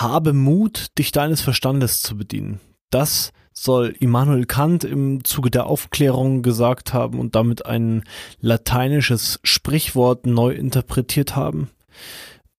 habe 0.00 0.32
Mut, 0.32 0.86
dich 0.98 1.12
deines 1.12 1.40
Verstandes 1.40 2.02
zu 2.02 2.16
bedienen. 2.16 2.60
Das 2.90 3.32
soll 3.52 3.94
Immanuel 3.98 4.46
Kant 4.46 4.84
im 4.84 5.24
Zuge 5.24 5.50
der 5.50 5.66
Aufklärung 5.66 6.42
gesagt 6.42 6.94
haben 6.94 7.18
und 7.18 7.34
damit 7.34 7.66
ein 7.66 8.04
lateinisches 8.40 9.40
Sprichwort 9.42 10.26
neu 10.26 10.52
interpretiert 10.52 11.34
haben. 11.34 11.70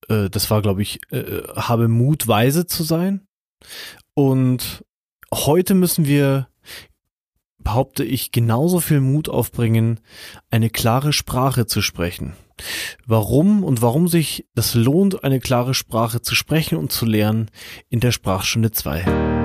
Äh, 0.10 0.29
das 0.29 0.52
war, 0.52 0.62
glaube 0.62 0.81
ich, 0.81 0.99
äh, 1.12 1.44
habe 1.55 1.88
Mut, 1.88 2.28
weise 2.28 2.67
zu 2.67 2.83
sein. 2.83 3.21
Und 4.14 4.84
heute 5.34 5.74
müssen 5.74 6.06
wir, 6.06 6.48
behaupte 7.60 8.04
ich, 8.04 8.32
genauso 8.32 8.80
viel 8.80 9.00
Mut 9.00 9.30
aufbringen, 9.30 10.02
eine 10.50 10.70
klare 10.70 11.14
Sprache 11.14 11.66
zu 11.66 11.82
sprechen. 11.82 12.34
Warum 13.05 13.64
und 13.64 13.82
warum 13.82 14.07
sich 14.07 14.46
das 14.55 14.75
lohnt, 14.75 15.23
eine 15.23 15.39
klare 15.39 15.73
Sprache 15.73 16.21
zu 16.21 16.36
sprechen 16.36 16.78
und 16.78 16.92
zu 16.92 17.05
lernen 17.05 17.50
in 17.89 18.00
der 18.00 18.12
Sprachstunde 18.12 18.71
2. 18.71 19.39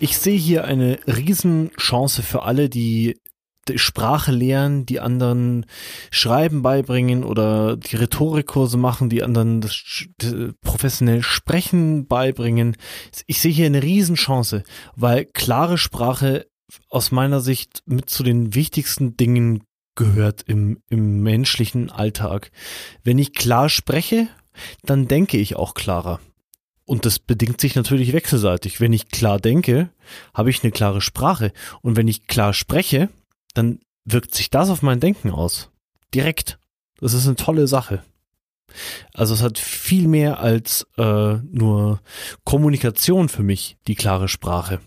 Ich 0.00 0.18
sehe 0.18 0.38
hier 0.38 0.64
eine 0.64 0.98
Riesenchance 1.06 2.22
für 2.22 2.42
alle, 2.42 2.68
die 2.68 3.16
Sprache 3.76 4.32
lernen, 4.32 4.84
die 4.84 5.00
anderen 5.00 5.64
Schreiben 6.10 6.62
beibringen 6.62 7.24
oder 7.24 7.76
die 7.76 7.96
Rhetorikkurse 7.96 8.76
machen, 8.76 9.08
die 9.08 9.22
anderen 9.22 9.60
das, 9.60 10.06
das 10.18 10.34
professionell 10.60 11.22
Sprechen 11.22 12.06
beibringen. 12.06 12.76
Ich 13.26 13.40
sehe 13.40 13.52
hier 13.52 13.66
eine 13.66 13.82
Riesenchance, 13.82 14.64
weil 14.96 15.24
klare 15.24 15.78
Sprache 15.78 16.46
aus 16.88 17.10
meiner 17.10 17.40
Sicht 17.40 17.82
mit 17.86 18.10
zu 18.10 18.22
den 18.22 18.54
wichtigsten 18.54 19.16
Dingen 19.16 19.62
gehört 19.94 20.42
im, 20.46 20.82
im 20.90 21.22
menschlichen 21.22 21.90
Alltag. 21.90 22.50
Wenn 23.02 23.18
ich 23.18 23.32
klar 23.32 23.68
spreche, 23.68 24.28
dann 24.82 25.08
denke 25.08 25.36
ich 25.36 25.56
auch 25.56 25.74
klarer. 25.74 26.20
Und 26.86 27.06
das 27.06 27.18
bedingt 27.18 27.60
sich 27.60 27.74
natürlich 27.76 28.12
wechselseitig. 28.12 28.80
Wenn 28.80 28.92
ich 28.92 29.08
klar 29.08 29.40
denke, 29.40 29.88
habe 30.34 30.50
ich 30.50 30.62
eine 30.62 30.72
klare 30.72 31.00
Sprache. 31.00 31.52
Und 31.80 31.96
wenn 31.96 32.08
ich 32.08 32.26
klar 32.26 32.52
spreche, 32.52 33.08
dann 33.54 33.80
wirkt 34.04 34.34
sich 34.34 34.50
das 34.50 34.68
auf 34.68 34.82
mein 34.82 35.00
Denken 35.00 35.30
aus. 35.30 35.70
Direkt. 36.14 36.58
Das 37.00 37.14
ist 37.14 37.26
eine 37.26 37.36
tolle 37.36 37.66
Sache. 37.66 38.02
Also 39.12 39.34
es 39.34 39.42
hat 39.42 39.58
viel 39.58 40.08
mehr 40.08 40.40
als 40.40 40.86
äh, 40.96 41.34
nur 41.50 42.00
Kommunikation 42.44 43.28
für 43.28 43.42
mich, 43.42 43.76
die 43.86 43.94
klare 43.94 44.28
Sprache. 44.28 44.80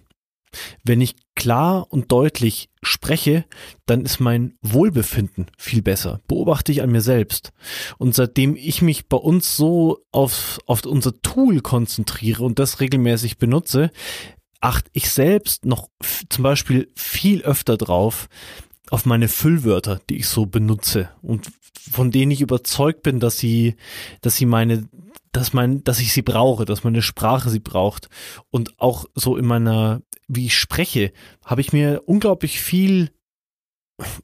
Wenn 0.83 1.01
ich 1.01 1.15
klar 1.35 1.87
und 1.89 2.11
deutlich 2.11 2.69
spreche, 2.81 3.45
dann 3.85 4.01
ist 4.01 4.19
mein 4.19 4.55
Wohlbefinden 4.61 5.47
viel 5.57 5.81
besser. 5.81 6.21
Beobachte 6.27 6.71
ich 6.71 6.81
an 6.81 6.91
mir 6.91 7.01
selbst. 7.01 7.51
Und 7.97 8.15
seitdem 8.15 8.55
ich 8.55 8.81
mich 8.81 9.07
bei 9.07 9.17
uns 9.17 9.55
so 9.55 9.99
auf, 10.11 10.59
auf 10.65 10.85
unser 10.85 11.21
Tool 11.21 11.61
konzentriere 11.61 12.43
und 12.43 12.59
das 12.59 12.79
regelmäßig 12.79 13.37
benutze, 13.37 13.91
achte 14.61 14.89
ich 14.93 15.11
selbst 15.11 15.65
noch 15.65 15.89
zum 16.29 16.43
Beispiel 16.43 16.91
viel 16.95 17.43
öfter 17.43 17.77
drauf, 17.77 18.27
auf 18.89 19.05
meine 19.05 19.27
Füllwörter, 19.27 19.99
die 20.09 20.17
ich 20.17 20.27
so 20.27 20.45
benutze 20.45 21.09
und 21.21 21.51
von 21.91 22.09
denen 22.09 22.31
ich 22.31 22.41
überzeugt 22.41 23.03
bin, 23.03 23.19
dass 23.19 23.37
sie, 23.37 23.75
dass 24.21 24.37
sie 24.37 24.45
meine 24.45 24.87
dass 25.37 25.53
mein, 25.53 25.83
dass 25.83 25.99
ich 25.99 26.13
sie 26.13 26.23
brauche, 26.23 26.65
dass 26.65 26.83
meine 26.83 27.01
Sprache 27.03 27.49
sie 27.49 27.59
braucht. 27.59 28.09
Und 28.49 28.79
auch 28.79 29.05
so 29.13 29.37
in 29.37 29.45
meiner, 29.45 30.01
wie 30.27 30.47
ich 30.47 30.57
spreche, 30.57 31.11
habe 31.43 31.61
ich 31.61 31.73
mir 31.73 32.03
unglaublich 32.05 32.59
viel 32.59 33.11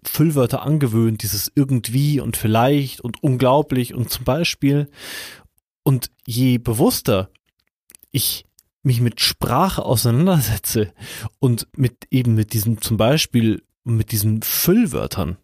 Füllwörter 0.03 0.62
angewöhnt, 0.62 1.24
dieses 1.24 1.52
irgendwie 1.56 2.19
und 2.19 2.38
vielleicht 2.38 3.02
und 3.02 3.24
unglaublich 3.24 3.94
und 3.94 4.09
zum 4.09 4.24
Beispiel. 4.24 4.90
Und 5.84 6.12
je 6.25 6.58
bewusster 6.58 7.30
ich 8.12 8.46
mich 8.84 9.02
mit 9.02 9.22
Sprache 9.22 9.84
auseinandersetze 9.84 10.94
und 11.40 11.68
mit 11.75 12.08
eben 12.12 12.36
mit 12.36 12.53
diesem 12.53 12.81
zum 12.81 12.97
Beispiel 12.97 13.63
mit 13.84 14.12
diesen 14.12 14.42
Füllwörtern, 14.42 15.38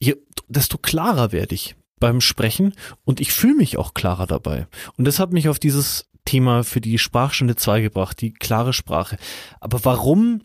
je, 0.00 0.16
desto 0.48 0.78
klarer 0.78 1.32
werde 1.32 1.54
ich 1.54 1.76
beim 2.00 2.20
Sprechen 2.20 2.74
und 3.04 3.20
ich 3.20 3.32
fühle 3.32 3.56
mich 3.56 3.76
auch 3.76 3.94
klarer 3.94 4.26
dabei. 4.26 4.66
Und 4.96 5.04
das 5.04 5.18
hat 5.18 5.32
mich 5.32 5.48
auf 5.48 5.58
dieses 5.58 6.08
Thema 6.28 6.62
für 6.62 6.82
die 6.82 6.98
Sprachstunde 6.98 7.56
2 7.56 7.80
gebracht, 7.80 8.20
die 8.20 8.32
klare 8.32 8.74
Sprache. 8.74 9.16
Aber 9.60 9.82
warum, 9.84 10.42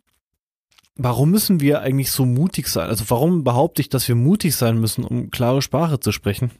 warum 0.95 1.31
müssen 1.31 1.59
wir 1.59 1.81
eigentlich 1.81 2.11
so 2.11 2.25
mutig 2.25 2.67
sein? 2.67 2.87
Also 2.87 3.05
warum 3.09 3.43
behaupte 3.43 3.81
ich, 3.81 3.89
dass 3.89 4.07
wir 4.07 4.15
mutig 4.15 4.55
sein 4.55 4.79
müssen, 4.79 5.03
um 5.03 5.29
klare 5.29 5.61
Sprache 5.61 5.99
zu 5.99 6.13
sprechen? 6.13 6.51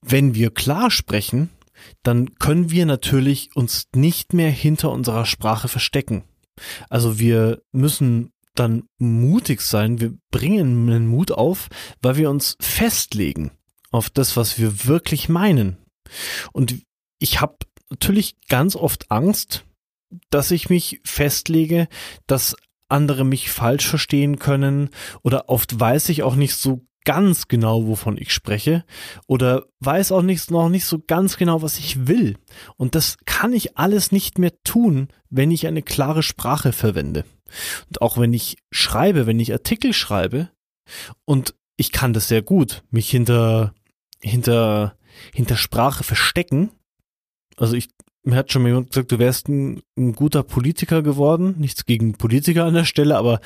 Wenn 0.00 0.34
wir 0.34 0.50
klar 0.50 0.90
sprechen, 0.90 1.50
dann 2.02 2.34
können 2.36 2.70
wir 2.70 2.86
natürlich 2.86 3.54
uns 3.54 3.88
nicht 3.94 4.32
mehr 4.32 4.50
hinter 4.50 4.90
unserer 4.90 5.26
Sprache 5.26 5.68
verstecken. 5.68 6.24
Also 6.88 7.18
wir 7.18 7.60
müssen 7.72 8.32
dann 8.54 8.84
mutig 8.98 9.60
sein. 9.60 10.00
Wir 10.00 10.14
bringen 10.30 10.88
einen 10.90 11.06
Mut 11.06 11.30
auf, 11.30 11.68
weil 12.00 12.16
wir 12.16 12.30
uns 12.30 12.56
festlegen 12.60 13.50
auf 13.90 14.08
das, 14.08 14.36
was 14.36 14.58
wir 14.58 14.86
wirklich 14.86 15.28
meinen. 15.28 15.76
Und 16.52 16.82
ich 17.20 17.40
habe 17.40 17.58
natürlich 17.90 18.36
ganz 18.48 18.74
oft 18.74 19.10
Angst, 19.10 19.64
dass 20.30 20.50
ich 20.50 20.68
mich 20.68 21.00
festlege, 21.04 21.86
dass 22.26 22.56
andere 22.88 23.24
mich 23.24 23.50
falsch 23.50 23.86
verstehen 23.86 24.40
können 24.40 24.90
oder 25.22 25.48
oft 25.48 25.78
weiß 25.78 26.08
ich 26.08 26.24
auch 26.24 26.34
nicht 26.34 26.56
so 26.56 26.84
ganz 27.04 27.48
genau, 27.48 27.86
wovon 27.86 28.18
ich 28.18 28.32
spreche 28.32 28.84
oder 29.26 29.66
weiß 29.78 30.12
auch 30.12 30.22
nicht, 30.22 30.50
noch 30.50 30.68
nicht 30.68 30.84
so 30.84 30.98
ganz 30.98 31.36
genau, 31.36 31.62
was 31.62 31.78
ich 31.78 32.06
will. 32.08 32.36
Und 32.76 32.94
das 32.94 33.16
kann 33.24 33.52
ich 33.52 33.78
alles 33.78 34.12
nicht 34.12 34.38
mehr 34.38 34.52
tun, 34.64 35.08
wenn 35.28 35.50
ich 35.50 35.66
eine 35.66 35.82
klare 35.82 36.22
Sprache 36.22 36.72
verwende. 36.72 37.24
Und 37.88 38.02
auch 38.02 38.18
wenn 38.18 38.32
ich 38.32 38.58
schreibe, 38.70 39.26
wenn 39.26 39.40
ich 39.40 39.52
Artikel 39.52 39.92
schreibe 39.92 40.50
und 41.24 41.54
ich 41.76 41.92
kann 41.92 42.12
das 42.12 42.28
sehr 42.28 42.42
gut, 42.42 42.82
mich 42.90 43.08
hinter, 43.10 43.74
hinter, 44.20 44.96
hinter 45.32 45.56
Sprache 45.56 46.04
verstecken. 46.04 46.70
Also 47.60 47.76
ich, 47.76 47.88
mir 48.22 48.36
hat 48.36 48.50
schon 48.50 48.62
mal 48.62 48.68
jemand 48.68 48.90
gesagt, 48.90 49.12
du 49.12 49.18
wärst 49.18 49.48
ein, 49.48 49.82
ein 49.96 50.14
guter 50.14 50.42
Politiker 50.42 51.02
geworden. 51.02 51.54
Nichts 51.58 51.86
gegen 51.86 52.14
Politiker 52.14 52.64
an 52.64 52.74
der 52.74 52.84
Stelle, 52.84 53.16
aber 53.16 53.40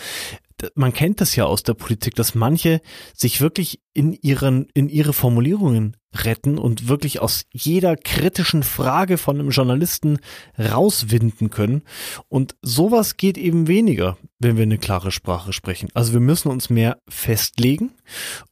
man 0.74 0.92
kennt 0.92 1.20
das 1.20 1.36
ja 1.36 1.44
aus 1.44 1.62
der 1.62 1.74
Politik, 1.74 2.14
dass 2.14 2.34
manche 2.34 2.80
sich 3.12 3.40
wirklich 3.40 3.80
in 3.92 4.12
ihren, 4.12 4.68
in 4.72 4.88
ihre 4.88 5.12
Formulierungen 5.12 5.96
retten 6.14 6.58
und 6.58 6.88
wirklich 6.88 7.20
aus 7.20 7.46
jeder 7.52 7.96
kritischen 7.96 8.62
Frage 8.62 9.18
von 9.18 9.38
einem 9.38 9.50
Journalisten 9.50 10.18
rauswinden 10.58 11.50
können. 11.50 11.82
Und 12.28 12.54
sowas 12.62 13.16
geht 13.16 13.36
eben 13.36 13.66
weniger, 13.66 14.16
wenn 14.38 14.56
wir 14.56 14.62
eine 14.62 14.78
klare 14.78 15.10
Sprache 15.10 15.52
sprechen. 15.52 15.88
Also 15.92 16.12
wir 16.12 16.20
müssen 16.20 16.50
uns 16.50 16.70
mehr 16.70 16.98
festlegen 17.08 17.90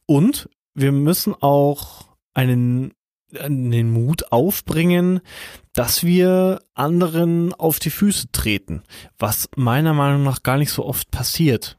und 0.05 0.49
wir 0.75 0.91
müssen 0.91 1.33
auch 1.33 2.07
einen 2.33 2.93
den 3.33 3.91
Mut 3.91 4.31
aufbringen, 4.31 5.21
dass 5.73 6.03
wir 6.03 6.61
anderen 6.73 7.53
auf 7.53 7.79
die 7.79 7.89
Füße 7.89 8.31
treten, 8.31 8.83
was 9.17 9.49
meiner 9.55 9.93
Meinung 9.93 10.23
nach 10.23 10.43
gar 10.43 10.57
nicht 10.57 10.71
so 10.71 10.85
oft 10.85 11.11
passiert. 11.11 11.77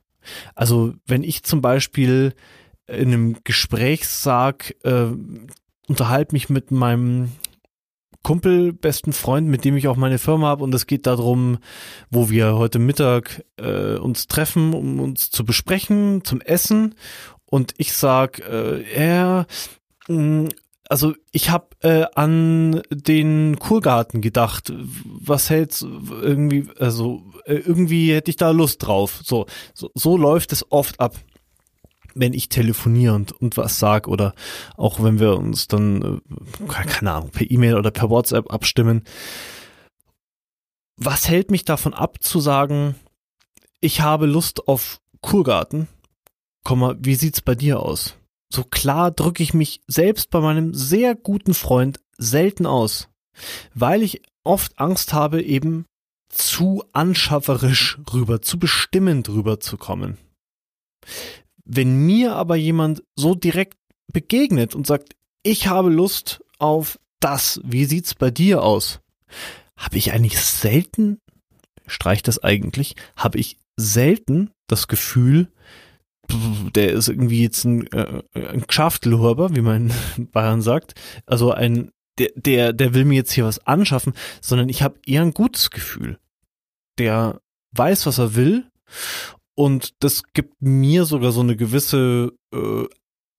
Also 0.55 0.95
wenn 1.07 1.23
ich 1.23 1.43
zum 1.43 1.61
Beispiel 1.61 2.35
in 2.87 3.09
einem 3.09 3.37
Gespräch 3.45 4.09
sag, 4.09 4.75
äh, 4.85 5.07
unterhalte 5.89 6.35
mich 6.35 6.49
mit 6.49 6.71
meinem 6.71 7.33
Kumpel, 8.23 8.73
besten 8.73 9.13
Freund, 9.13 9.49
mit 9.49 9.67
dem 9.67 9.77
ich 9.77 9.87
auch 9.87 9.97
meine 9.97 10.19
Firma 10.19 10.47
habe 10.47 10.65
und 10.65 10.75
es 10.75 10.87
geht 10.87 11.07
darum, 11.07 11.59
wo 12.11 12.31
wir 12.31 12.57
heute 12.57 12.79
Mittag 12.79 13.45
äh, 13.59 13.97
uns 13.97 14.29
treffen, 14.29 14.73
um 14.73 14.99
uns 14.99 15.31
zu 15.31 15.45
besprechen, 15.45 16.25
zum 16.25 16.41
Essen 16.41 16.95
und 17.45 17.75
ich 17.77 17.93
sag, 17.93 18.39
äh, 18.41 18.83
er, 18.83 19.47
mh, 20.09 20.49
also 20.89 21.15
ich 21.33 21.51
habe 21.51 21.69
äh, 21.81 22.05
an 22.15 22.83
den 22.91 23.59
Kurgarten 23.59 24.21
gedacht. 24.21 24.73
Was 25.05 25.51
hältst 25.51 25.83
irgendwie, 25.83 26.69
also 26.79 27.23
äh, 27.47 27.55
irgendwie 27.55 28.15
hätte 28.15 28.31
ich 28.31 28.37
da 28.37 28.51
Lust 28.51 28.87
drauf. 28.87 29.21
So, 29.25 29.47
so, 29.73 29.91
so 29.95 30.17
läuft 30.17 30.53
es 30.53 30.71
oft 30.71 31.01
ab, 31.01 31.17
wenn 32.15 32.33
ich 32.35 32.49
telefoniere 32.49 33.15
und, 33.15 33.33
und 33.33 33.57
was 33.57 33.79
sag 33.79 34.09
oder 34.09 34.35
auch 34.77 35.03
wenn 35.03 35.19
wir 35.19 35.37
uns 35.37 35.69
dann, 35.69 36.21
äh, 36.61 36.67
keine 36.67 37.13
Ahnung, 37.13 37.31
per 37.31 37.51
E-Mail 37.51 37.77
oder 37.77 37.91
per 37.91 38.11
WhatsApp 38.11 38.53
abstimmen. 38.53 39.05
Was 40.97 41.29
hält 41.29 41.51
mich 41.51 41.65
davon 41.65 41.93
ab 41.93 42.23
zu 42.23 42.41
sagen, 42.41 42.95
ich 43.81 44.01
habe 44.01 44.27
Lust 44.27 44.69
auf 44.69 45.01
Kurgarten? 45.21 45.89
Komm 46.63 46.81
mal, 46.81 46.97
wie 47.01 47.17
sieht's 47.17 47.41
bei 47.41 47.55
dir 47.55 47.81
aus? 47.81 48.17
So 48.55 48.65
klar 48.65 49.11
drücke 49.11 49.43
ich 49.43 49.53
mich 49.53 49.81
selbst 49.87 50.31
bei 50.31 50.41
meinem 50.41 50.75
sehr 50.75 51.15
guten 51.15 51.55
Freund 51.55 52.01
selten 52.17 52.67
aus, 52.67 53.09
weil 53.75 54.03
ich 54.03 54.23
oft 54.45 54.79
Angst 54.79 55.13
habe, 55.13 55.43
eben 55.43 55.87
zu 56.29 56.85
anschafferisch 56.93 57.99
rüber, 58.13 58.43
zu 58.43 58.59
bestimmend 58.59 59.29
rüber 59.29 59.61
zu 59.61 59.77
kommen. 59.77 60.19
Wenn 61.65 62.07
mir 62.07 62.35
aber 62.37 62.57
jemand 62.57 63.03
so 63.17 63.35
direkt 63.35 63.79
begegnet 64.13 64.75
und 64.75 64.87
sagt, 64.87 65.15
ich 65.43 65.67
habe 65.67 65.91
Lust 65.91 66.43
auf 66.59 66.99
das, 67.21 67.61
wie 67.65 67.85
sieht's 67.85 68.15
bei 68.15 68.31
dir 68.31 68.63
aus? 68.63 69.01
Habe 69.77 69.97
ich 69.97 70.13
eigentlich 70.13 70.39
selten, 70.39 71.19
streicht 71.87 72.29
das 72.29 72.43
eigentlich, 72.43 72.97
habe 73.17 73.39
ich 73.39 73.57
selten 73.77 74.51
das 74.69 74.89
Gefühl, 74.89 75.51
der 76.75 76.93
ist 76.93 77.09
irgendwie 77.09 77.43
jetzt 77.43 77.65
ein, 77.65 77.87
äh, 77.93 78.23
ein 78.35 78.65
Geschäftelhuber, 78.67 79.55
wie 79.55 79.61
man 79.61 79.93
in 80.17 80.31
Bayern 80.33 80.63
sagt. 80.63 80.95
Also 81.27 81.53
ein, 81.53 81.91
der, 82.19 82.31
der, 82.37 82.73
der 82.73 82.95
will 82.95 83.05
mir 83.05 83.17
jetzt 83.17 83.33
hier 83.33 83.45
was 83.45 83.67
anschaffen, 83.67 84.15
sondern 84.41 84.69
ich 84.69 84.83
habe 84.83 84.99
eher 85.07 85.23
ein 85.23 85.35
gutes 85.35 85.71
Gefühl. 85.71 86.19
Der 86.99 87.41
weiß, 87.73 88.07
was 88.07 88.19
er 88.19 88.35
will 88.35 88.67
und 89.55 90.03
das 90.03 90.23
gibt 90.33 90.61
mir 90.61 91.05
sogar 91.05 91.33
so 91.33 91.41
eine 91.41 91.57
gewisse 91.57 92.33
äh, 92.53 92.85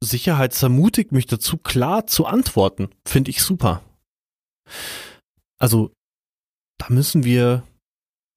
Sicherheit, 0.01 0.53
es 0.53 0.63
ermutigt 0.63 1.11
mich 1.11 1.25
dazu, 1.25 1.57
klar 1.57 2.07
zu 2.07 2.25
antworten. 2.25 2.89
Finde 3.05 3.31
ich 3.31 3.41
super. 3.41 3.81
Also, 5.57 5.91
da 6.77 6.87
müssen 6.89 7.23
wir 7.23 7.63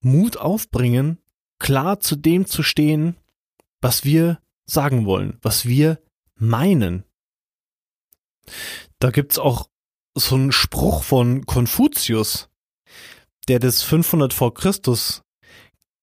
Mut 0.01 0.37
aufbringen, 0.37 1.19
klar 1.59 1.99
zu 1.99 2.15
dem 2.15 2.45
zu 2.45 2.63
stehen, 2.63 3.15
was 3.81 4.03
wir 4.03 4.39
sagen 4.65 5.05
wollen, 5.05 5.37
was 5.41 5.65
wir 5.65 6.01
meinen. 6.35 7.03
Da 8.99 9.11
gibt's 9.11 9.39
auch 9.39 9.69
so 10.15 10.35
einen 10.35 10.51
Spruch 10.51 11.03
von 11.03 11.45
Konfuzius, 11.45 12.49
der 13.47 13.59
das 13.59 13.81
500 13.83 14.33
vor 14.33 14.53
Christus 14.53 15.23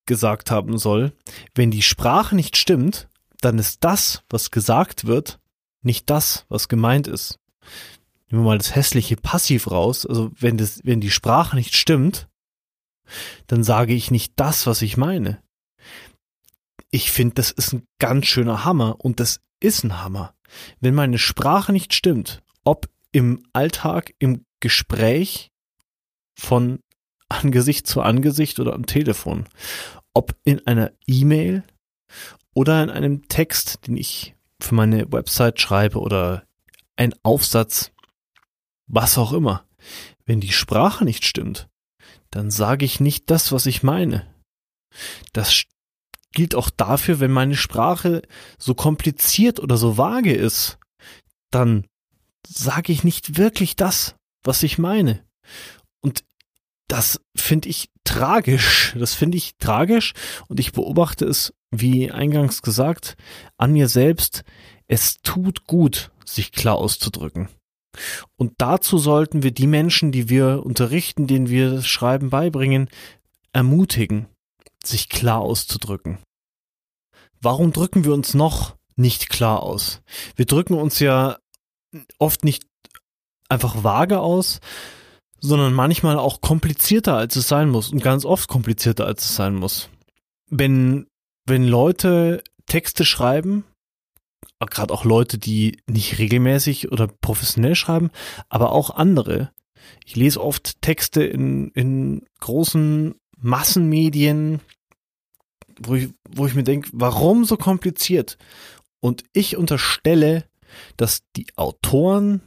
gesagt 0.07 0.51
haben 0.51 0.79
soll, 0.79 1.13
wenn 1.55 1.71
die 1.71 1.83
Sprache 1.83 2.37
nicht 2.37 2.57
stimmt, 2.57 3.09
dann 3.41 3.59
ist 3.59 3.85
das, 3.85 4.23
was 4.31 4.51
gesagt 4.51 5.07
wird, 5.07 5.41
nicht 5.83 6.09
das, 6.11 6.47
was 6.49 6.69
gemeint 6.69 7.09
ist. 7.09 7.39
Nehmen 8.29 8.43
wir 8.43 8.51
mal 8.51 8.59
das 8.59 8.75
hässliche 8.75 9.17
Passiv 9.17 9.71
raus. 9.71 10.07
Also 10.07 10.31
wenn 10.39 10.57
das, 10.57 10.81
wenn 10.85 11.01
die 11.01 11.11
Sprache 11.11 11.57
nicht 11.57 11.77
stimmt, 11.77 12.29
dann 13.47 13.63
sage 13.63 13.95
ich 13.95 14.11
nicht 14.11 14.33
das, 14.37 14.67
was 14.67 14.83
ich 14.83 14.97
meine 14.97 15.41
ich 16.91 17.11
finde, 17.11 17.35
das 17.35 17.51
ist 17.51 17.73
ein 17.73 17.87
ganz 17.99 18.27
schöner 18.27 18.65
Hammer 18.65 18.97
und 18.99 19.21
das 19.21 19.41
ist 19.61 19.85
ein 19.85 20.03
Hammer. 20.03 20.35
Wenn 20.81 20.95
meine 20.95 21.19
Sprache 21.19 21.73
nicht 21.73 21.95
stimmt, 21.95 22.43
ob 22.65 22.89
im 23.13 23.47
Alltag, 23.53 24.15
im 24.19 24.45
Gespräch 24.61 25.51
von 26.39 26.81
Angesicht 27.29 27.87
zu 27.87 28.03
Angesicht 28.03 28.61
oder 28.61 28.75
am 28.75 28.87
Telefon, 28.87 29.47
ob 30.15 30.37
in 30.45 30.67
einer 30.67 30.93
E-Mail 31.07 31.65
oder 32.55 32.83
in 32.83 32.91
einem 32.91 33.29
Text, 33.29 33.87
den 33.87 33.97
ich 33.97 34.35
für 34.61 34.75
meine 34.75 35.13
Website 35.13 35.61
schreibe 35.61 35.99
oder 35.99 36.45
ein 36.97 37.15
Aufsatz, 37.23 37.93
was 38.87 39.19
auch 39.19 39.33
immer. 39.33 39.67
Wenn 40.25 40.41
die 40.41 40.53
Sprache 40.53 41.05
nicht 41.05 41.27
stimmt, 41.27 41.69
dann 42.31 42.51
sage 42.51 42.85
ich 42.85 43.01
nicht 43.01 43.31
das, 43.31 43.53
was 43.53 43.67
ich 43.67 43.83
meine. 43.83 44.27
Das 45.33 45.67
gilt 46.37 46.55
auch 46.55 46.69
dafür, 46.69 47.19
wenn 47.19 47.33
meine 47.33 47.57
Sprache 47.57 48.21
so 48.59 48.75
kompliziert 48.75 49.59
oder 49.59 49.79
so 49.79 49.97
vage 49.97 50.35
ist, 50.35 50.79
dann 51.51 51.87
sage 52.47 52.93
ich 52.93 53.05
nicht 53.05 53.39
wirklich 53.39 53.75
das, 53.75 54.17
was 54.45 54.63
ich 54.63 54.77
meine. 54.77 55.25
Und 56.03 56.25
das 56.89 57.23
finde 57.35 57.71
ich 57.71 57.89
tragisch. 58.05 58.95
Das 58.99 59.15
finde 59.15 59.39
ich 59.39 59.57
tragisch 59.57 60.13
und 60.49 60.61
ich 60.61 60.73
beobachte 60.73 61.25
es, 61.25 61.55
wie 61.71 62.11
eingangs 62.11 62.61
gesagt, 62.61 63.17
an 63.57 63.73
mir 63.73 63.89
selbst. 63.89 64.45
Es 64.89 65.17
tut 65.23 65.65
gut, 65.65 66.11
sich 66.27 66.53
klar 66.53 66.77
auszudrücken. 66.77 67.49
Und 68.37 68.53
dazu 68.59 68.99
sollten 68.99 69.43
wir 69.43 69.53
die 69.53 69.67
Menschen, 69.67 70.13
die 70.13 70.29
wir 70.29 70.67
unterrichten, 70.67 71.27
denen 71.27 71.49
wir 71.49 71.71
das 71.71 71.87
Schreiben 71.87 72.29
beibringen, 72.29 72.91
ermutigen, 73.55 74.27
sich 74.87 75.09
klar 75.09 75.41
auszudrücken. 75.41 76.19
Warum 77.41 77.73
drücken 77.73 78.05
wir 78.05 78.13
uns 78.13 78.35
noch 78.35 78.77
nicht 78.97 79.29
klar 79.29 79.63
aus? 79.63 80.01
Wir 80.37 80.47
drücken 80.47 80.75
uns 80.75 80.99
ja 81.01 81.39
oft 82.19 82.45
nicht 82.45 82.65
einfach 83.49 83.85
vage 83.85 84.21
aus, 84.21 84.61
sondern 85.41 85.73
manchmal 85.73 86.19
auch 86.19 86.41
komplizierter, 86.41 87.17
als 87.17 87.37
es 87.37 87.49
sein 87.49 87.69
muss 87.69 87.91
und 87.91 88.03
ganz 88.03 88.25
oft 88.25 88.49
komplizierter, 88.49 89.07
als 89.07 89.25
es 89.25 89.37
sein 89.37 89.55
muss. 89.55 89.89
Wenn, 90.49 91.07
wenn 91.47 91.65
Leute 91.65 92.43
Texte 92.67 93.05
schreiben, 93.05 93.65
gerade 94.59 94.93
auch 94.93 95.05
Leute, 95.05 95.39
die 95.39 95.79
nicht 95.87 96.19
regelmäßig 96.19 96.91
oder 96.91 97.07
professionell 97.07 97.75
schreiben, 97.75 98.11
aber 98.49 98.73
auch 98.73 98.91
andere. 98.91 99.51
Ich 100.05 100.17
lese 100.17 100.43
oft 100.43 100.81
Texte 100.83 101.23
in, 101.23 101.71
in 101.71 102.27
großen 102.41 103.15
Massenmedien, 103.37 104.61
wo 105.81 105.95
ich, 105.95 106.11
wo 106.31 106.47
ich 106.47 106.55
mir 106.55 106.65
denke, 106.65 106.89
warum 106.93 107.45
so 107.45 107.57
kompliziert? 107.57 108.39
Und 109.01 109.25
ich 109.33 109.57
unterstelle, 109.57 110.45
dass 110.97 111.23
die 111.37 111.47
Autoren 111.57 112.41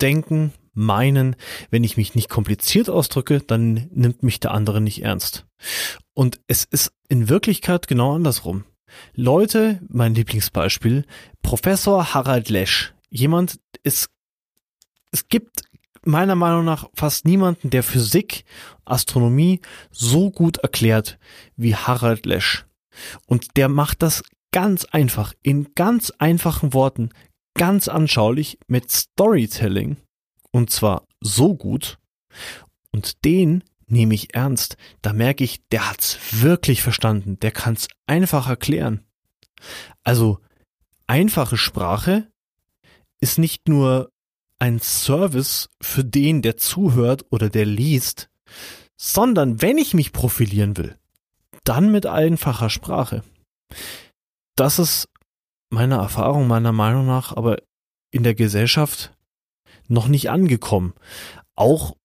denken, 0.00 0.52
meinen, 0.74 1.36
wenn 1.70 1.84
ich 1.84 1.96
mich 1.96 2.14
nicht 2.14 2.28
kompliziert 2.28 2.88
ausdrücke, 2.88 3.40
dann 3.40 3.88
nimmt 3.92 4.22
mich 4.22 4.40
der 4.40 4.52
andere 4.52 4.80
nicht 4.80 5.02
ernst. 5.02 5.46
Und 6.14 6.40
es 6.46 6.64
ist 6.64 6.92
in 7.08 7.28
Wirklichkeit 7.28 7.88
genau 7.88 8.14
andersrum. 8.14 8.64
Leute, 9.14 9.80
mein 9.88 10.14
Lieblingsbeispiel, 10.14 11.04
Professor 11.42 12.14
Harald 12.14 12.48
Lesch. 12.48 12.94
Jemand 13.10 13.60
ist, 13.82 14.10
es 15.10 15.28
gibt 15.28 15.62
meiner 16.04 16.34
Meinung 16.34 16.64
nach 16.64 16.88
fast 16.94 17.24
niemanden, 17.24 17.70
der 17.70 17.82
Physik, 17.82 18.44
Astronomie 18.84 19.60
so 19.90 20.30
gut 20.30 20.58
erklärt 20.58 21.18
wie 21.56 21.74
Harald 21.74 22.26
Lesch. 22.26 22.66
Und 23.26 23.56
der 23.56 23.68
macht 23.68 24.02
das 24.02 24.22
ganz 24.52 24.84
einfach, 24.84 25.32
in 25.42 25.74
ganz 25.74 26.10
einfachen 26.18 26.74
Worten, 26.74 27.10
ganz 27.54 27.88
anschaulich 27.88 28.58
mit 28.66 28.90
Storytelling. 28.90 29.96
Und 30.50 30.70
zwar 30.70 31.06
so 31.20 31.54
gut. 31.54 31.98
Und 32.90 33.24
den 33.24 33.64
nehme 33.86 34.14
ich 34.14 34.34
ernst. 34.34 34.76
Da 35.00 35.12
merke 35.12 35.44
ich, 35.44 35.66
der 35.68 35.88
hat's 35.88 36.18
wirklich 36.30 36.82
verstanden. 36.82 37.38
Der 37.40 37.50
kann's 37.50 37.88
einfach 38.06 38.48
erklären. 38.48 39.04
Also, 40.04 40.40
einfache 41.06 41.56
Sprache 41.56 42.30
ist 43.20 43.38
nicht 43.38 43.68
nur 43.68 44.11
ein 44.62 44.78
Service 44.78 45.70
für 45.80 46.04
den, 46.04 46.40
der 46.40 46.56
zuhört 46.56 47.26
oder 47.30 47.50
der 47.50 47.66
liest, 47.66 48.30
sondern 48.96 49.60
wenn 49.60 49.76
ich 49.76 49.92
mich 49.92 50.12
profilieren 50.12 50.76
will, 50.76 50.96
dann 51.64 51.90
mit 51.90 52.06
einfacher 52.06 52.70
Sprache. 52.70 53.24
Das 54.54 54.78
ist 54.78 55.08
meiner 55.68 55.96
Erfahrung, 55.96 56.46
meiner 56.46 56.70
Meinung 56.70 57.06
nach, 57.06 57.36
aber 57.36 57.56
in 58.12 58.22
der 58.22 58.36
Gesellschaft 58.36 59.12
noch 59.88 60.06
nicht 60.06 60.30
angekommen. 60.30 60.94
Auch 61.56 61.96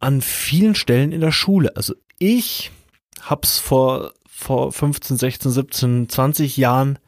an 0.00 0.22
vielen 0.22 0.74
Stellen 0.74 1.12
in 1.12 1.20
der 1.20 1.30
Schule. 1.30 1.76
Also 1.76 1.94
ich 2.18 2.72
hab's 3.20 3.60
vor, 3.60 4.12
vor 4.26 4.72
15, 4.72 5.18
16, 5.18 5.52
17, 5.52 6.08
20 6.08 6.56
Jahren 6.56 6.98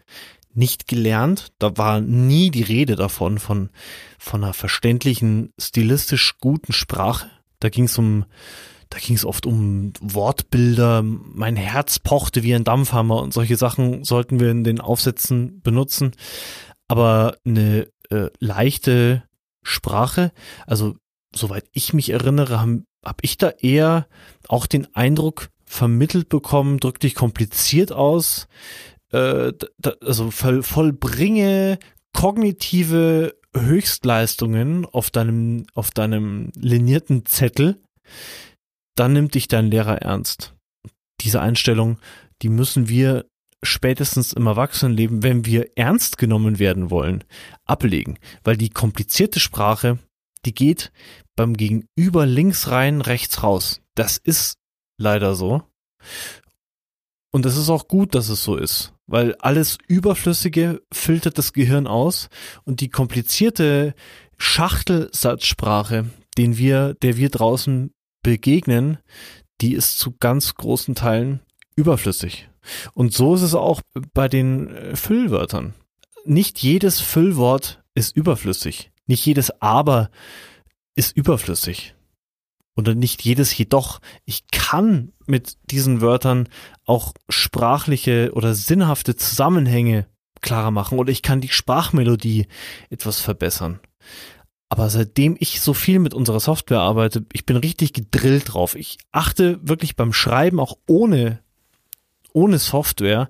nicht 0.54 0.87
gelernt. 0.87 1.52
Da 1.58 1.76
war 1.76 2.00
nie 2.00 2.50
die 2.50 2.62
Rede 2.62 2.96
davon, 2.96 3.38
von, 3.38 3.70
von 4.18 4.44
einer 4.44 4.52
verständlichen, 4.52 5.52
stilistisch 5.61 6.38
guten 6.38 6.73
Sprache. 6.73 7.30
Da 7.61 7.68
ging 7.68 7.84
es 7.84 7.99
um, 7.99 8.25
da 8.90 8.99
ging 8.99 9.16
es 9.16 9.25
oft 9.25 9.46
um 9.46 9.92
Wortbilder. 10.00 11.02
Mein 11.02 11.56
Herz 11.56 11.99
pochte 11.99 12.42
wie 12.42 12.54
ein 12.54 12.64
Dampfhammer 12.64 13.23
und 13.23 13.32
solche 13.32 13.56
Sachen 13.56 14.04
sollten 14.04 14.40
wir 14.40 14.50
in 14.50 14.64
den 14.64 14.80
Aufsätzen 14.80 15.61
benutzen. 15.62 16.12
Aber 16.88 17.37
eine 17.44 17.88
äh, 18.11 18.28
leichte 18.38 19.25
Sprache, 19.62 20.32
also 20.66 20.96
soweit 21.34 21.64
ich 21.73 21.92
mich 21.92 22.11
erinnere, 22.11 22.61
habe 22.61 22.84
hab 23.04 23.18
ich 23.23 23.38
da 23.38 23.50
eher 23.50 24.06
auch 24.49 24.66
den 24.66 24.94
Eindruck 24.94 25.49
vermittelt 25.64 26.28
bekommen, 26.28 26.78
drück 26.78 27.00
dich 27.00 27.14
kompliziert 27.14 27.92
aus, 27.92 28.46
äh, 29.14 29.52
da, 29.78 29.92
also 30.02 30.30
voll, 30.30 30.62
vollbringe 30.62 31.78
kognitive 32.12 33.37
Höchstleistungen 33.56 34.85
auf 34.87 35.11
deinem, 35.11 35.66
auf 35.75 35.90
deinem 35.92 36.50
linierten 36.56 37.25
Zettel, 37.25 37.80
dann 38.97 39.12
nimmt 39.12 39.35
dich 39.35 39.47
dein 39.49 39.71
Lehrer 39.71 40.02
ernst. 40.02 40.54
Diese 41.21 41.40
Einstellung, 41.40 41.99
die 42.42 42.49
müssen 42.49 42.88
wir 42.88 43.26
spätestens 43.62 44.33
im 44.33 44.47
Erwachsenenleben, 44.47 45.23
wenn 45.23 45.47
wir 45.47 45.76
ernst 45.76 46.18
genommen 46.18 46.59
werden 46.59 46.90
wollen, 46.90 47.25
ablegen. 47.64 48.18
Weil 48.42 48.56
die 48.56 48.68
komplizierte 48.68 49.40
Sprache, 49.40 49.99
die 50.44 50.54
geht 50.54 50.92
beim 51.37 51.54
Gegenüber 51.54 52.26
links 52.26 52.71
rein, 52.71 53.00
rechts 53.00 53.42
raus. 53.42 53.80
Das 53.94 54.18
ist 54.18 54.59
leider 54.99 55.35
so. 55.35 55.62
Und 57.33 57.47
es 57.47 57.56
ist 57.56 57.71
auch 57.71 57.88
gut, 57.88 58.14
dass 58.14 58.28
es 58.28 58.44
so 58.44 58.56
ist, 58.56 58.93
weil 59.06 59.34
alles 59.37 59.78
Überflüssige 59.87 60.82
filtert 60.92 61.38
das 61.38 61.52
Gehirn 61.52 61.87
aus 61.87 62.28
und 62.64 62.80
die 62.80 62.88
komplizierte 62.88 63.94
Schachtelsatzsprache, 64.38 66.06
den 66.37 66.58
wir, 66.58 66.94
der 66.94 67.16
wir 67.16 67.30
draußen 67.30 67.92
begegnen, 68.23 68.99
die 69.61 69.75
ist 69.75 69.99
zu 69.99 70.12
ganz 70.18 70.54
großen 70.54 70.94
Teilen 70.94 71.40
überflüssig. 71.76 72.49
Und 72.94 73.12
so 73.12 73.34
ist 73.34 73.42
es 73.42 73.54
auch 73.54 73.82
bei 74.14 74.28
den 74.28 74.68
äh, 74.75 74.96
Füllwörtern. 74.96 75.75
Nicht 76.25 76.62
jedes 76.62 77.00
Füllwort 77.00 77.82
ist 77.94 78.16
überflüssig. 78.16 78.90
Nicht 79.06 79.25
jedes 79.26 79.61
Aber 79.61 80.11
ist 80.94 81.16
überflüssig. 81.16 81.94
Oder 82.76 82.95
nicht 82.95 83.23
jedes 83.23 83.57
jedoch. 83.57 84.00
Ich 84.25 84.49
kann 84.49 85.12
mit 85.26 85.59
diesen 85.71 86.00
Wörtern 86.00 86.49
auch 86.85 87.14
sprachliche 87.28 88.33
oder 88.35 88.54
sinnhafte 88.54 89.16
Zusammenhänge 89.16 90.07
klarer 90.40 90.71
machen 90.71 90.99
oder 90.99 91.11
ich 91.11 91.23
kann 91.23 91.40
die 91.40 91.49
Sprachmelodie 91.49 92.47
etwas 92.90 93.21
verbessern. 93.21 93.81
Aber 94.69 94.90
seitdem 94.90 95.37
ich 95.38 95.61
so 95.61 95.73
viel 95.73 96.00
mit 96.00 96.14
unserer 96.14 96.40
Software 96.40 96.81
arbeite, 96.81 97.25
ich 97.33 97.47
bin 97.47 97.57
richtig 97.57 97.93
gedrillt 97.93 98.52
drauf. 98.52 98.75
Ich 98.75 98.99
achte 99.12 99.61
wirklich 99.62 99.95
beim 99.95 100.12
Schreiben 100.12 100.59
auch 100.61 100.76
ohne 100.87 101.40
ohne 102.35 102.59
Software 102.59 103.28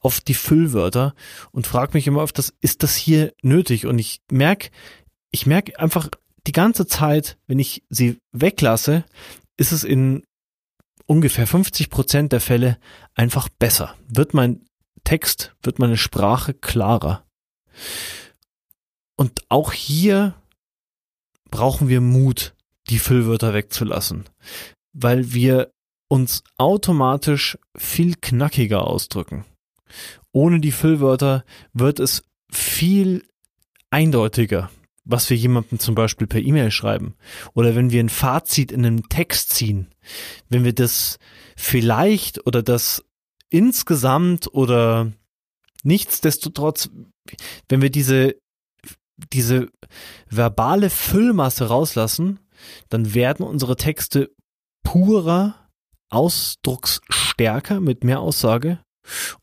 auf 0.00 0.20
die 0.22 0.34
Füllwörter 0.34 1.14
und 1.52 1.66
frage 1.66 1.92
mich 1.92 2.06
immer 2.06 2.22
öfters, 2.22 2.54
ist 2.62 2.82
das 2.82 2.96
hier 2.96 3.34
nötig? 3.42 3.84
Und 3.84 3.98
ich 3.98 4.22
merke, 4.30 4.70
ich 5.30 5.44
merke 5.44 5.78
einfach 5.78 6.08
die 6.46 6.52
ganze 6.52 6.86
Zeit, 6.86 7.38
wenn 7.46 7.58
ich 7.58 7.82
sie 7.88 8.18
weglasse, 8.32 9.04
ist 9.56 9.72
es 9.72 9.84
in 9.84 10.24
ungefähr 11.06 11.46
50 11.46 11.90
Prozent 11.90 12.32
der 12.32 12.40
Fälle 12.40 12.78
einfach 13.14 13.48
besser. 13.48 13.94
Wird 14.08 14.34
mein 14.34 14.64
Text, 15.04 15.54
wird 15.62 15.78
meine 15.78 15.96
Sprache 15.96 16.54
klarer. 16.54 17.24
Und 19.16 19.44
auch 19.48 19.72
hier 19.72 20.34
brauchen 21.50 21.88
wir 21.88 22.00
Mut, 22.00 22.54
die 22.88 22.98
Füllwörter 22.98 23.54
wegzulassen, 23.54 24.24
weil 24.92 25.32
wir 25.32 25.70
uns 26.08 26.44
automatisch 26.58 27.58
viel 27.76 28.14
knackiger 28.16 28.86
ausdrücken. 28.86 29.44
Ohne 30.32 30.60
die 30.60 30.72
Füllwörter 30.72 31.44
wird 31.72 31.98
es 31.98 32.22
viel 32.50 33.26
eindeutiger, 33.90 34.70
was 35.06 35.30
wir 35.30 35.36
jemandem 35.36 35.78
zum 35.78 35.94
Beispiel 35.94 36.26
per 36.26 36.40
E-Mail 36.40 36.70
schreiben. 36.70 37.14
Oder 37.54 37.74
wenn 37.74 37.90
wir 37.90 38.00
ein 38.00 38.08
Fazit 38.08 38.72
in 38.72 38.84
einem 38.84 39.08
Text 39.08 39.50
ziehen. 39.50 39.88
Wenn 40.48 40.64
wir 40.64 40.74
das 40.74 41.18
vielleicht 41.56 42.46
oder 42.46 42.62
das 42.62 43.04
insgesamt 43.48 44.52
oder 44.52 45.12
nichtsdestotrotz, 45.84 46.90
wenn 47.68 47.80
wir 47.80 47.90
diese, 47.90 48.34
diese 49.32 49.68
verbale 50.28 50.90
Füllmasse 50.90 51.68
rauslassen, 51.68 52.40
dann 52.88 53.14
werden 53.14 53.46
unsere 53.46 53.76
Texte 53.76 54.34
purer, 54.82 55.70
ausdrucksstärker 56.08 57.80
mit 57.80 58.04
mehr 58.04 58.20
Aussage 58.20 58.80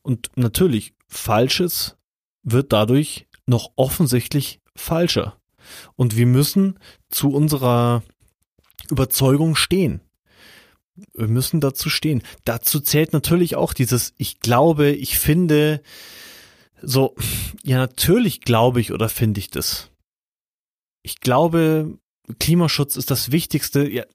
und 0.01 0.29
natürlich 0.35 0.93
Falsches 1.07 1.95
wird 2.43 2.73
dadurch 2.73 3.27
noch 3.45 3.71
offensichtlich 3.75 4.59
falscher. 4.75 5.37
Und 5.95 6.15
wir 6.15 6.25
müssen 6.25 6.79
zu 7.09 7.31
unserer 7.31 8.03
Überzeugung 8.89 9.55
stehen. 9.55 10.01
Wir 11.13 11.27
müssen 11.27 11.59
dazu 11.59 11.89
stehen. 11.89 12.21
Dazu 12.45 12.79
zählt 12.79 13.13
natürlich 13.13 13.55
auch 13.55 13.73
dieses 13.73 14.13
Ich 14.17 14.39
glaube, 14.39 14.91
ich 14.91 15.17
finde, 15.17 15.81
so, 16.81 17.15
ja, 17.63 17.77
natürlich 17.77 18.41
glaube 18.41 18.79
ich 18.81 18.91
oder 18.91 19.09
finde 19.09 19.39
ich 19.39 19.49
das. 19.49 19.89
Ich 21.01 21.19
glaube, 21.19 21.97
Klimaschutz 22.39 22.95
ist 22.95 23.09
das 23.09 23.31
Wichtigste. 23.31 23.89
Ja, 23.89 24.05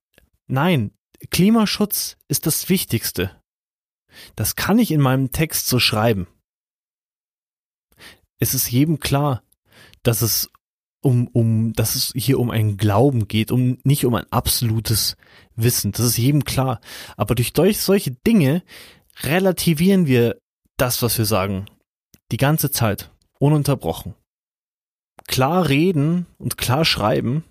nein, 0.46 0.92
Klimaschutz 1.30 2.16
ist 2.28 2.46
das 2.46 2.68
Wichtigste. 2.68 3.42
Das 4.36 4.56
kann 4.56 4.78
ich 4.78 4.90
in 4.90 5.00
meinem 5.00 5.30
Text 5.32 5.68
so 5.68 5.78
schreiben. 5.78 6.26
Es 8.38 8.54
ist 8.54 8.70
jedem 8.70 9.00
klar, 9.00 9.42
dass 10.02 10.22
es 10.22 10.50
um, 11.08 11.26
um, 11.28 11.72
dass 11.72 11.94
es 11.94 12.12
hier 12.14 12.38
um 12.38 12.50
einen 12.50 12.76
Glauben 12.76 13.28
geht, 13.28 13.50
um 13.50 13.78
nicht 13.82 14.04
um 14.04 14.14
ein 14.14 14.30
absolutes 14.30 15.16
Wissen. 15.56 15.92
Das 15.92 16.04
ist 16.04 16.18
jedem 16.18 16.44
klar. 16.44 16.80
Aber 17.16 17.34
durch, 17.34 17.54
durch 17.54 17.80
solche 17.80 18.10
Dinge 18.10 18.62
relativieren 19.22 20.06
wir 20.06 20.36
das, 20.76 21.00
was 21.00 21.16
wir 21.16 21.24
sagen. 21.24 21.64
Die 22.30 22.36
ganze 22.36 22.70
Zeit. 22.70 23.10
Ununterbrochen. 23.38 24.14
Klar 25.26 25.68
reden 25.68 26.26
und 26.36 26.58
klar 26.58 26.84
schreiben, 26.84 27.42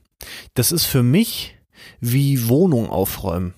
das 0.53 0.71
ist 0.71 0.85
für 0.85 1.03
mich 1.03 1.57
wie 1.99 2.47
Wohnung 2.47 2.89
aufräumen. 2.89 3.55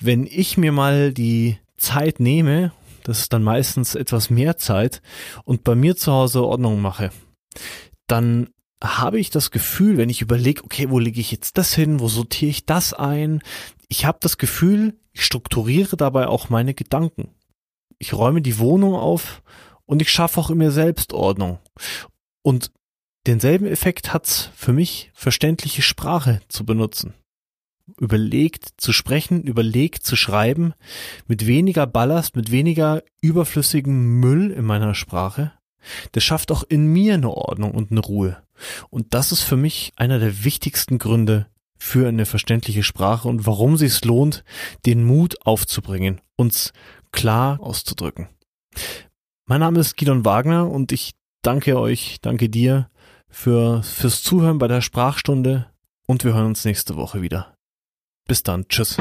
Wenn 0.00 0.26
ich 0.26 0.56
mir 0.56 0.72
mal 0.72 1.12
die 1.12 1.58
Zeit 1.76 2.20
nehme, 2.20 2.72
das 3.04 3.20
ist 3.20 3.32
dann 3.34 3.42
meistens 3.42 3.94
etwas 3.94 4.30
mehr 4.30 4.56
Zeit, 4.56 5.02
und 5.44 5.64
bei 5.64 5.74
mir 5.74 5.96
zu 5.96 6.12
Hause 6.12 6.42
Ordnung 6.42 6.80
mache, 6.80 7.10
dann 8.06 8.48
habe 8.82 9.20
ich 9.20 9.30
das 9.30 9.50
Gefühl, 9.50 9.96
wenn 9.96 10.10
ich 10.10 10.22
überlege, 10.22 10.64
okay, 10.64 10.90
wo 10.90 10.98
lege 10.98 11.20
ich 11.20 11.30
jetzt 11.30 11.56
das 11.56 11.72
hin, 11.74 12.00
wo 12.00 12.08
sortiere 12.08 12.50
ich 12.50 12.66
das 12.66 12.92
ein, 12.92 13.40
ich 13.88 14.04
habe 14.04 14.18
das 14.20 14.38
Gefühl, 14.38 14.98
ich 15.12 15.24
strukturiere 15.24 15.96
dabei 15.96 16.26
auch 16.26 16.48
meine 16.48 16.74
Gedanken. 16.74 17.28
Ich 17.98 18.14
räume 18.14 18.42
die 18.42 18.58
Wohnung 18.58 18.94
auf 18.94 19.42
und 19.86 20.02
ich 20.02 20.10
schaffe 20.10 20.40
auch 20.40 20.50
in 20.50 20.58
mir 20.58 20.72
selbst 20.72 21.12
Ordnung. 21.12 21.58
Und 22.42 22.72
denselben 23.26 23.66
Effekt 23.66 24.12
hat's 24.12 24.50
für 24.54 24.72
mich, 24.72 25.10
verständliche 25.14 25.82
Sprache 25.82 26.40
zu 26.48 26.64
benutzen. 26.64 27.14
Überlegt 28.00 28.68
zu 28.78 28.92
sprechen, 28.92 29.42
überlegt 29.42 30.04
zu 30.04 30.16
schreiben, 30.16 30.72
mit 31.26 31.46
weniger 31.46 31.86
Ballast, 31.86 32.34
mit 32.34 32.50
weniger 32.50 33.02
überflüssigem 33.20 34.18
Müll 34.20 34.50
in 34.50 34.64
meiner 34.64 34.94
Sprache. 34.94 35.52
Das 36.12 36.24
schafft 36.24 36.50
auch 36.50 36.62
in 36.62 36.86
mir 36.86 37.14
eine 37.14 37.30
Ordnung 37.30 37.72
und 37.72 37.90
eine 37.90 38.00
Ruhe. 38.00 38.42
Und 38.90 39.14
das 39.14 39.32
ist 39.32 39.42
für 39.42 39.56
mich 39.56 39.92
einer 39.96 40.18
der 40.18 40.44
wichtigsten 40.44 40.98
Gründe 40.98 41.46
für 41.78 42.08
eine 42.08 42.26
verständliche 42.26 42.84
Sprache 42.84 43.26
und 43.26 43.44
warum 43.46 43.76
sich 43.76 43.92
es 43.92 44.04
lohnt, 44.04 44.44
den 44.86 45.04
Mut 45.04 45.44
aufzubringen, 45.44 46.20
uns 46.36 46.72
klar 47.10 47.60
auszudrücken. 47.60 48.28
Mein 49.46 49.60
Name 49.60 49.80
ist 49.80 49.96
Gidon 49.96 50.24
Wagner 50.24 50.70
und 50.70 50.92
ich 50.92 51.12
danke 51.42 51.78
euch, 51.78 52.18
danke 52.22 52.48
dir 52.48 52.88
für, 53.28 53.82
fürs 53.82 54.22
Zuhören 54.22 54.58
bei 54.58 54.68
der 54.68 54.80
Sprachstunde 54.80 55.66
und 56.06 56.24
wir 56.24 56.34
hören 56.34 56.46
uns 56.46 56.64
nächste 56.64 56.96
Woche 56.96 57.20
wieder. 57.20 57.56
Bis 58.28 58.42
dann, 58.42 58.68
tschüss. 58.68 58.96